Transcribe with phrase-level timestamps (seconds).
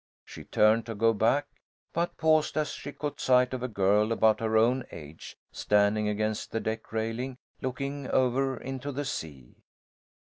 [0.25, 1.45] She turned to go back,
[1.93, 6.49] but paused as she caught sight of a girl, about her own age, standing against
[6.51, 9.57] the deck railing, looking over into the sea.